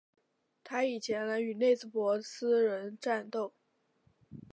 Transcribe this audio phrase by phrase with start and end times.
[0.63, 3.53] 他已前来与内兹珀斯人战斗。